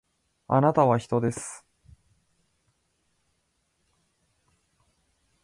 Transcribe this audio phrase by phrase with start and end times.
[0.47, 1.63] あなたは人です